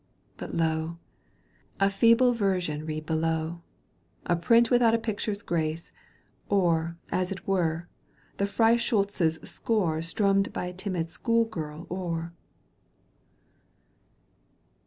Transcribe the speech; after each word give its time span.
But 0.35 0.55
lo! 0.55 0.97
A 1.79 1.91
feeble 1.91 2.33
version 2.33 2.87
read 2.87 3.05
below, 3.05 3.61
A 4.25 4.35
print 4.35 4.71
without 4.71 4.93
the 4.93 4.97
picture's 4.97 5.43
grace, 5.43 5.91
Or, 6.49 6.97
as 7.11 7.31
it 7.31 7.47
were, 7.47 7.87
the 8.37 8.45
Freischiitz' 8.47 9.47
score 9.47 9.99
•Strummed 9.99 10.51
by 10.51 10.65
a 10.65 10.73
timid 10.73 11.11
schoolgirl 11.11 11.85
o'er. 11.91 12.33